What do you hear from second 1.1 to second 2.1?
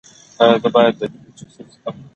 کیلي جوس وڅښم؟